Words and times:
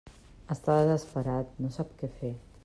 Està 0.55 0.77
desesperat, 0.87 1.53
no 1.67 1.71
sap 1.77 1.93
què 2.01 2.11
fer. 2.19 2.33